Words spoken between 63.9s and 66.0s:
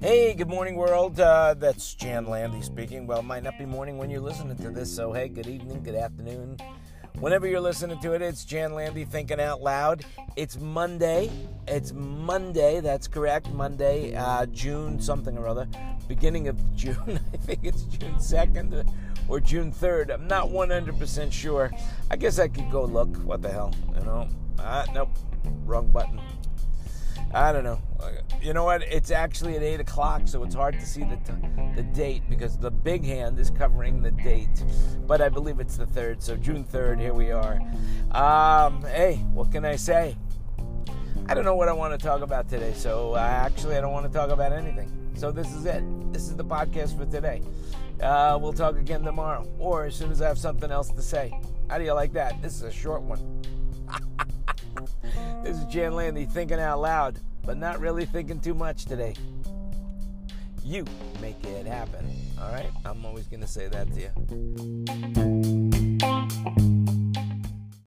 to you.